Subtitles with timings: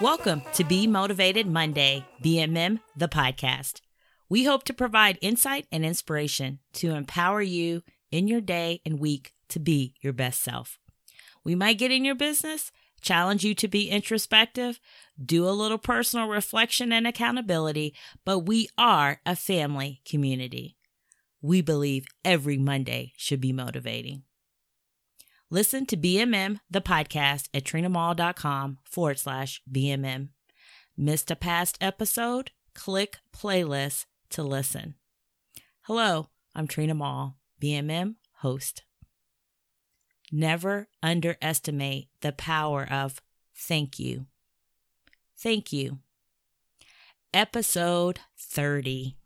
[0.00, 3.80] Welcome to Be Motivated Monday, BMM, the podcast.
[4.28, 9.32] We hope to provide insight and inspiration to empower you in your day and week
[9.48, 10.78] to be your best self.
[11.42, 14.78] We might get in your business, challenge you to be introspective,
[15.20, 17.92] do a little personal reflection and accountability,
[18.24, 20.76] but we are a family community.
[21.42, 24.22] We believe every Monday should be motivating.
[25.50, 30.28] Listen to BMM, the podcast, at trinamall.com forward slash BMM.
[30.94, 32.50] Missed a past episode?
[32.74, 34.96] Click playlist to listen.
[35.82, 38.82] Hello, I'm Trina Mall, BMM host.
[40.30, 43.22] Never underestimate the power of
[43.56, 44.26] thank you.
[45.38, 46.00] Thank you.
[47.32, 49.16] Episode 30.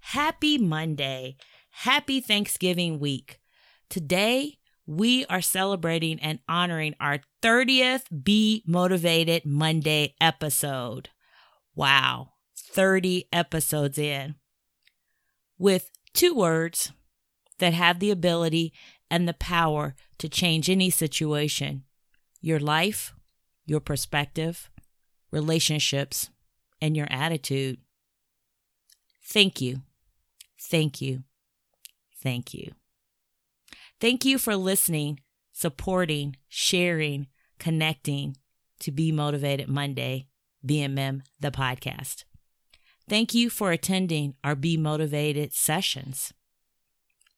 [0.00, 1.36] Happy Monday.
[1.70, 3.40] Happy Thanksgiving week.
[3.88, 11.10] Today, we are celebrating and honoring our 30th Be Motivated Monday episode.
[11.74, 14.36] Wow, 30 episodes in.
[15.58, 16.92] With two words
[17.58, 18.72] that have the ability
[19.10, 21.84] and the power to change any situation
[22.40, 23.12] your life,
[23.64, 24.70] your perspective,
[25.32, 26.30] relationships,
[26.80, 27.78] and your attitude.
[29.24, 29.82] Thank you.
[30.60, 31.24] Thank you.
[32.22, 32.72] Thank you.
[34.00, 35.20] Thank you for listening,
[35.52, 38.36] supporting, sharing, connecting
[38.80, 40.28] to Be Motivated Monday,
[40.66, 42.24] BMM, the podcast.
[43.08, 46.34] Thank you for attending our Be Motivated sessions.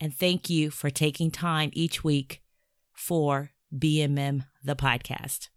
[0.00, 2.42] And thank you for taking time each week
[2.92, 5.50] for BMM, the podcast.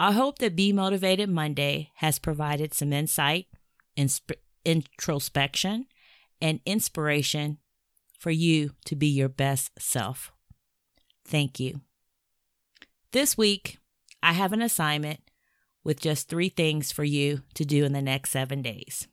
[0.00, 3.46] I hope that Be Motivated Monday has provided some insight,
[3.96, 5.86] insp- introspection,
[6.40, 7.58] and inspiration
[8.18, 10.32] for you to be your best self.
[11.24, 11.80] Thank you.
[13.12, 13.78] This week,
[14.22, 15.20] I have an assignment
[15.84, 19.08] with just three things for you to do in the next seven days.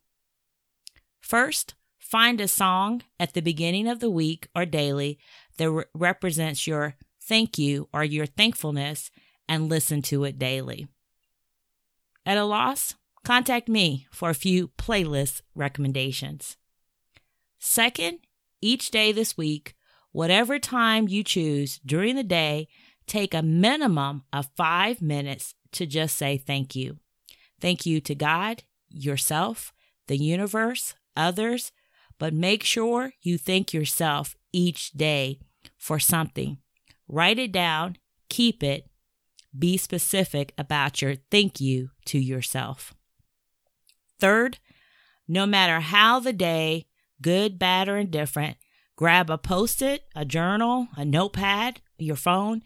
[1.20, 5.18] First, find a song at the beginning of the week or daily
[5.56, 9.10] that re- represents your thank you or your thankfulness
[9.48, 10.86] and listen to it daily.
[12.24, 12.94] At a loss,
[13.24, 16.56] contact me for a few playlist recommendations.
[17.58, 18.18] Second,
[18.60, 19.74] each day this week,
[20.12, 22.68] whatever time you choose during the day,
[23.06, 26.98] take a minimum of five minutes to just say thank you.
[27.60, 29.72] Thank you to God, yourself,
[30.08, 31.72] the universe, others,
[32.18, 35.38] but make sure you thank yourself each day
[35.76, 36.58] for something.
[37.08, 37.96] Write it down,
[38.28, 38.88] keep it,
[39.56, 42.94] be specific about your thank you to yourself.
[44.18, 44.58] Third,
[45.28, 46.86] no matter how the day
[47.20, 48.56] good, bad, or indifferent,
[48.96, 52.62] grab a post it, a journal, a notepad, your phone,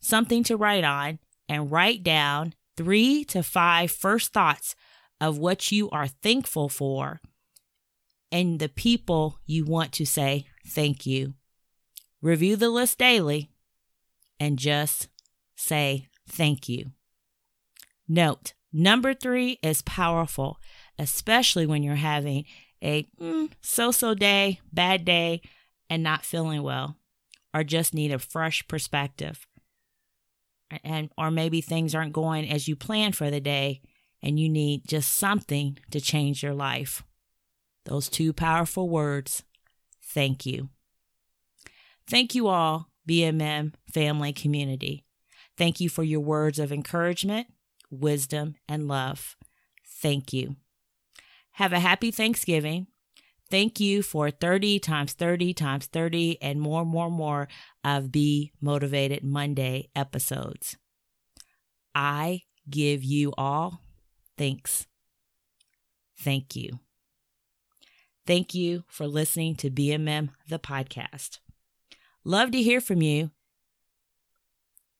[0.00, 4.74] something to write on, and write down three to five first thoughts
[5.20, 7.20] of what you are thankful for
[8.32, 11.34] and the people you want to say thank you.
[12.22, 13.50] Review the list daily
[14.40, 15.08] and just
[15.54, 16.92] say thank you.
[18.08, 20.58] Note, number three is powerful,
[20.98, 22.44] especially when you're having
[22.82, 25.40] a mm, so so day, bad day,
[25.88, 26.96] and not feeling well,
[27.54, 29.46] or just need a fresh perspective.
[30.82, 33.82] And or maybe things aren't going as you planned for the day
[34.22, 37.02] and you need just something to change your life.
[37.84, 39.42] Those two powerful words,
[40.02, 40.68] thank you.
[42.08, 45.04] Thank you all, BMM family community.
[45.58, 47.48] Thank you for your words of encouragement,
[47.90, 49.36] wisdom, and love.
[49.86, 50.56] Thank you.
[51.52, 52.86] Have a happy Thanksgiving.
[53.50, 57.48] Thank you for 30 times 30 times 30 and more, more, more
[57.84, 60.76] of Be Motivated Monday episodes.
[61.94, 62.40] I
[62.70, 63.82] give you all
[64.38, 64.86] thanks.
[66.18, 66.80] Thank you.
[68.26, 71.40] Thank you for listening to BMM, the podcast.
[72.24, 73.32] Love to hear from you.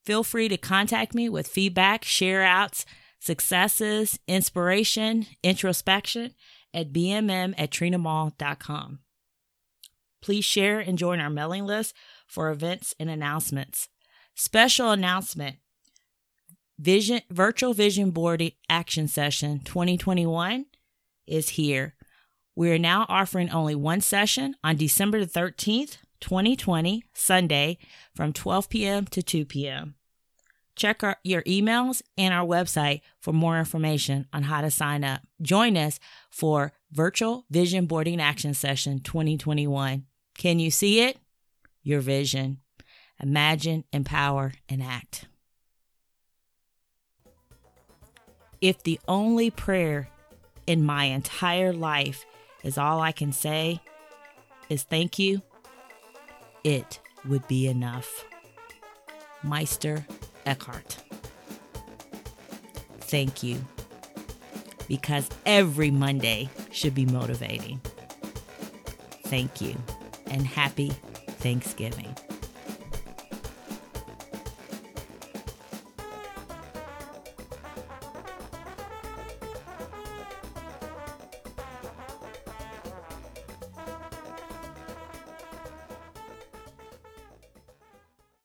[0.05, 2.84] Feel free to contact me with feedback, share outs,
[3.22, 6.34] successes, inspiration, introspection
[6.74, 8.98] at bmm at trinamall.com.
[10.20, 11.94] Please share and join our mailing list
[12.26, 13.88] for events and announcements.
[14.34, 15.56] Special announcement
[16.80, 20.66] Vision Virtual Vision Board Action Session 2021
[21.28, 21.94] is here.
[22.56, 27.78] We are now offering only one session on December the 13th, 2020, Sunday,
[28.16, 29.06] from 12 p.m.
[29.06, 29.94] to 2 p.m.
[30.74, 35.20] Check our, your emails and our website for more information on how to sign up.
[35.40, 35.98] Join us
[36.30, 40.04] for Virtual Vision Boarding Action Session 2021.
[40.36, 41.19] Can you see it?
[41.82, 42.58] Your vision.
[43.20, 45.26] Imagine, empower, and act.
[48.60, 50.08] If the only prayer
[50.66, 52.24] in my entire life
[52.62, 53.80] is all I can say
[54.69, 55.42] is thank you,
[56.64, 58.24] it would be enough.
[59.42, 60.06] Meister
[60.47, 60.97] Eckhart.
[63.00, 63.65] Thank you.
[64.89, 67.81] Because every Monday should be motivating.
[69.27, 69.77] Thank you
[70.27, 70.91] and happy
[71.39, 72.15] Thanksgiving.